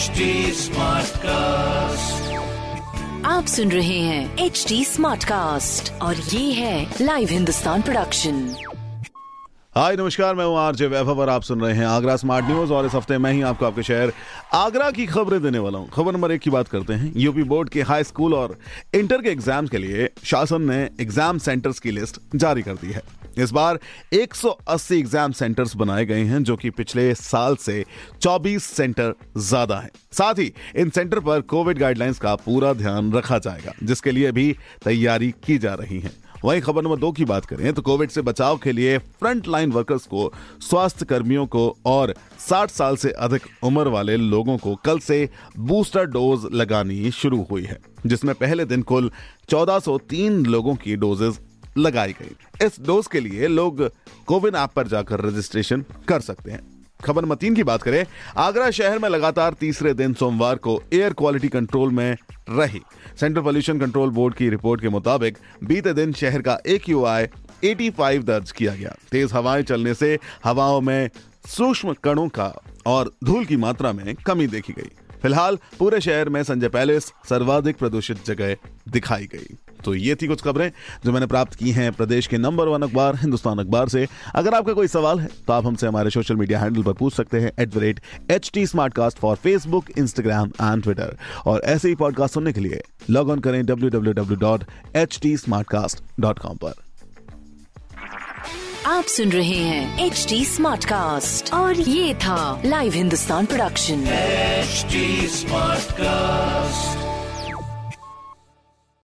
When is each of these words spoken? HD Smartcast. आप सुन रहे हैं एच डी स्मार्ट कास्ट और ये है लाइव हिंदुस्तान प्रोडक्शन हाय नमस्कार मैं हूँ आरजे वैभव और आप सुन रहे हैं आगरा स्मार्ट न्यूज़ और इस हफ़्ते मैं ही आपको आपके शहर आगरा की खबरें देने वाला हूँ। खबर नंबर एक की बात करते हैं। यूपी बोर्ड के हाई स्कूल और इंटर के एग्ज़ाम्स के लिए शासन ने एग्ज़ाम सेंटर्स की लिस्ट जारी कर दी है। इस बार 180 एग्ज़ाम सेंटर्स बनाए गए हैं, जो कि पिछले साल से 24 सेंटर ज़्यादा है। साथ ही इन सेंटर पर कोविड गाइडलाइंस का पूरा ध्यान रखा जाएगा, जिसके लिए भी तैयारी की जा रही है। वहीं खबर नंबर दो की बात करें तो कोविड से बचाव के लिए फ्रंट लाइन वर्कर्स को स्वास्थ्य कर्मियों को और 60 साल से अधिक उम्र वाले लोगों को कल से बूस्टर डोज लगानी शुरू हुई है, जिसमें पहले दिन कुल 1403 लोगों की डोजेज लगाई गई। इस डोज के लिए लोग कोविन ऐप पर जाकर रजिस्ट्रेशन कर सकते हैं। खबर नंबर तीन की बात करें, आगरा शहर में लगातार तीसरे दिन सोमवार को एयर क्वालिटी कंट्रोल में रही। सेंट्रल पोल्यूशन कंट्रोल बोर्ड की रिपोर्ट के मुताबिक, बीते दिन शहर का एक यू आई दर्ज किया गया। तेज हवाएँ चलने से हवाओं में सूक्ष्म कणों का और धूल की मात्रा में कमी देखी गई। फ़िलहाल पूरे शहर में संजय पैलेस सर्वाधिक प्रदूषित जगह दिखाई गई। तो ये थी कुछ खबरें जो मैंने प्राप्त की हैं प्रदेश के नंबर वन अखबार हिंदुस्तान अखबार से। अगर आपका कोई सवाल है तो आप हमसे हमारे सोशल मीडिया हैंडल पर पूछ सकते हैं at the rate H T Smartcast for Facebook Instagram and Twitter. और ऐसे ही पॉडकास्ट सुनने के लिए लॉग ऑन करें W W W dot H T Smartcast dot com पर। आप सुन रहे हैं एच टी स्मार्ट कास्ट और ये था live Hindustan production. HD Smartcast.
HD 0.00 0.26
Smartcast. 0.56 2.28
आप 3.26 3.46
सुन 3.46 3.70
रहे 3.70 3.98
हैं 3.98 4.38
एच 4.44 4.64
डी 4.68 4.84
स्मार्ट 4.84 5.24
कास्ट 5.24 5.92
और 6.02 6.16
ये 6.16 6.52
है 6.52 6.96
लाइव 7.00 7.28
हिंदुस्तान 7.30 7.82
प्रोडक्शन 7.82 8.38
हाय 9.76 9.96
नमस्कार 9.96 10.34
मैं 10.34 10.44
हूँ 10.44 10.56
आरजे 10.58 10.86
वैभव 10.86 11.20
और 11.20 11.28
आप 11.28 11.42
सुन 11.42 11.60
रहे 11.60 11.74
हैं 11.76 11.86
आगरा 11.86 12.16
स्मार्ट 12.16 12.46
न्यूज़ 12.46 12.72
और 12.72 12.86
इस 12.86 12.94
हफ़्ते 12.94 13.18
मैं 13.18 13.32
ही 13.32 13.42
आपको 13.50 13.66
आपके 13.66 13.82
शहर 13.82 14.12
आगरा 14.54 14.90
की 14.90 15.06
खबरें 15.06 15.40
देने 15.42 15.58
वाला 15.58 15.78
हूँ। 15.78 15.88
खबर 15.94 16.12
नंबर 16.12 16.32
एक 16.32 16.40
की 16.40 16.50
बात 16.50 16.68
करते 16.68 16.92
हैं। 16.92 17.12
यूपी 17.16 17.42
बोर्ड 17.52 17.68
के 17.68 17.82
हाई 17.82 18.04
स्कूल 18.04 18.34
और 18.34 18.56
इंटर 18.94 19.22
के 19.22 19.30
एग्ज़ाम्स 19.30 19.70
के 19.70 19.78
लिए 19.78 20.10
शासन 20.24 20.70
ने 20.70 20.82
एग्ज़ाम 21.00 21.38
सेंटर्स 21.38 21.78
की 21.78 21.90
लिस्ट 21.90 22.20
जारी 22.34 22.62
कर 22.62 22.74
दी 22.74 22.92
है। 22.92 23.02
इस 23.38 23.50
बार 23.50 23.78
180 24.14 24.92
एग्ज़ाम 24.92 25.32
सेंटर्स 25.32 25.74
बनाए 25.76 26.04
गए 26.06 26.22
हैं, 26.22 26.42
जो 26.44 26.56
कि 26.56 26.70
पिछले 26.70 27.14
साल 27.14 27.56
से 27.56 27.84
24 28.22 28.64
सेंटर 28.66 29.14
ज़्यादा 29.38 29.78
है। 29.78 29.90
साथ 30.12 30.34
ही 30.34 30.52
इन 30.76 30.90
सेंटर 30.90 31.20
पर 31.20 31.40
कोविड 31.42 31.78
गाइडलाइंस 31.78 32.18
का 32.18 32.34
पूरा 32.36 32.72
ध्यान 32.74 33.12
रखा 33.12 33.38
जाएगा, 33.38 33.72
जिसके 33.82 34.10
लिए 34.12 34.32
भी 34.32 34.52
तैयारी 34.84 35.30
की 35.44 35.58
जा 35.58 35.74
रही 35.74 36.00
है। 36.00 36.12
वहीं 36.44 36.60
खबर 36.60 36.82
नंबर 36.82 36.96
दो 36.96 37.10
की 37.12 37.24
बात 37.24 37.44
करें 37.44 37.72
तो 37.74 37.82
कोविड 37.82 38.10
से 38.10 38.22
बचाव 38.22 38.56
के 38.58 38.72
लिए 38.72 38.96
फ्रंट 38.98 39.48
लाइन 39.48 39.72
वर्कर्स 39.72 40.06
को 40.06 40.32
स्वास्थ्य 40.60 41.04
कर्मियों 41.04 41.46
को 41.46 41.64
और 41.86 42.14
60 42.40 42.70
साल 42.70 42.96
से 42.96 43.10
अधिक 43.18 43.46
उम्र 43.64 43.88
वाले 43.88 44.16
लोगों 44.16 44.56
को 44.58 44.74
कल 44.84 44.98
से 44.98 45.28
बूस्टर 45.58 46.06
डोज 46.06 46.46
लगानी 46.52 47.10
शुरू 47.10 47.42
हुई 47.50 47.64
है, 47.64 47.78
जिसमें 48.06 48.34
पहले 48.34 48.64
दिन 48.64 48.82
कुल 48.82 49.10
1403 49.48 50.46
लोगों 50.46 50.74
की 50.76 50.96
डोजेज 50.96 51.38
लगाई 51.80 52.12
गई। 52.12 52.66
इस 52.66 52.80
डोज 52.80 53.06
के 53.06 53.20
लिए 53.20 53.46
लोग 53.48 53.88
कोविन 54.26 54.54
ऐप 54.54 54.70
पर 54.70 54.88
जाकर 54.88 55.20
रजिस्ट्रेशन 55.20 55.84
कर 56.08 56.20
सकते 56.20 56.50
हैं। 56.50 56.60
खबर 57.04 57.22
नंबर 57.22 57.36
तीन 57.36 57.54
की 57.54 57.62
बात 57.62 57.82
करें, 57.82 58.04
आगरा 58.36 58.70
शहर 58.70 58.98
में 58.98 59.08
लगातार 59.08 59.52
तीसरे 59.52 59.92
दिन 59.94 60.14
सोमवार 60.14 60.56
को 60.56 60.82
एयर 60.92 61.12
क्वालिटी 61.12 61.48
कंट्रोल 61.48 61.90
में 61.90 62.16
रही। 62.50 62.80
सेंट्रल 63.20 63.42
पोल्यूशन 63.42 63.78
कंट्रोल 63.78 64.10
बोर्ड 64.10 64.34
की 64.34 64.48
रिपोर्ट 64.50 64.80
के 64.80 64.88
मुताबिक, 64.88 65.38
बीते 65.64 65.92
दिन 65.92 66.12
शहर 66.12 66.42
का 66.42 66.58
एक 66.66 66.88
यू 66.88 67.04
आई 67.04 68.18
दर्ज 68.18 68.52
किया 68.52 68.74
गया। 68.74 68.94
तेज 69.10 69.32
हवाएँ 69.32 69.62
चलने 69.62 69.94
से 69.94 70.18
हवाओं 70.44 70.80
में 70.80 71.10
सूक्ष्म 71.46 71.94
कणों 72.04 72.28
का 72.28 72.52
और 72.86 73.12
धूल 73.24 73.44
की 73.44 73.56
मात्रा 73.56 73.92
में 73.92 74.14
कमी 74.26 74.46
देखी 74.46 74.72
गई। 74.72 74.90
फ़िलहाल 75.22 75.58
पूरे 75.78 76.00
शहर 76.00 76.28
में 76.28 76.42
संजय 76.42 76.68
पैलेस 76.68 77.12
सर्वाधिक 77.28 77.76
प्रदूषित 77.76 78.24
जगह 78.26 78.56
दिखाई 78.88 79.26
गई। 79.26 79.56
तो 79.84 79.94
ये 79.94 80.14
थी 80.14 80.26
कुछ 80.26 80.42
खबरें 80.42 80.70
जो 81.04 81.12
मैंने 81.12 81.26
प्राप्त 81.26 81.54
की 81.54 81.70
हैं 81.72 81.92
प्रदेश 81.92 82.26
के 82.26 82.38
नंबर 82.38 82.68
वन 82.68 82.82
अखबार 82.82 83.16
हिंदुस्तान 83.16 83.58
अखबार 83.58 83.88
से। 83.88 84.06
अगर 84.34 84.54
आपका 84.54 84.72
कोई 84.72 84.88
सवाल 84.88 85.20
है 85.20 85.28
तो 85.46 85.52
आप 85.52 85.66
हमसे 85.66 85.86
हमारे 85.86 86.10
सोशल 86.10 86.36
मीडिया 86.36 86.60
हैंडल 86.60 86.82
पर 86.82 86.92
पूछ 86.92 87.14
सकते 87.14 87.40
हैं 87.40 87.52
at 87.60 87.68
the 87.68 87.78
rate 87.78 88.00
H 88.30 88.50
T 88.54 88.66
Smartcast 88.94 89.18
for 89.18 89.36
Facebook 89.36 89.90
Instagram 89.98 90.48
and 90.60 90.82
Twitter. 90.82 91.16
और 91.46 91.60
ऐसे 91.64 91.88
ही 91.88 91.94
पॉडकास्ट 91.94 92.34
सुनने 92.34 92.52
के 92.52 92.60
लिए 92.60 92.82
लॉग 93.10 93.30
ऑन 93.30 93.38
करें 93.38 93.64
W 93.66 93.90
W 93.90 94.12
W 94.12 94.36
dot 94.38 94.64
H 94.96 95.18
T 95.22 95.36
Smartcast 95.68 96.02
dot 96.20 96.38
com 96.38 96.56
पर। 96.64 96.74
आप 98.86 99.04
सुन 99.04 99.32
रहे 99.32 99.56
हैं 99.56 100.06
एच 100.06 100.26
टी 100.28 100.44
स्मार्ट 100.44 100.84
कास्ट 100.84 101.52
और 101.54 101.80
ये 101.80 102.14
था 102.14 102.62
live 102.66 102.92
Hindustan 102.92 103.46
production. 103.46 104.04
HD 104.60 105.02
Smartcast. 105.30 106.39